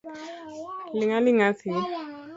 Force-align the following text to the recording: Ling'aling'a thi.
Ling'aling'a 0.97 1.49
thi. 1.59 1.73